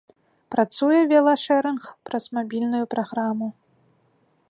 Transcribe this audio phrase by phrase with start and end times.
[0.53, 3.47] Працуе велашэрынг праз мабільную праграму.